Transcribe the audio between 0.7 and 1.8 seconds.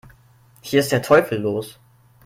ist der Teufel los!